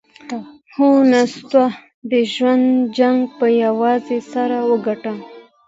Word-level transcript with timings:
هو، 0.75 0.87
نستوه 1.11 1.65
د 2.09 2.13
ژوند 2.33 2.67
جنګ 2.97 3.19
پهٔ 3.37 3.49
یوازې 3.65 4.19
سر 4.31 4.49
وګاټهٔ! 4.69 5.15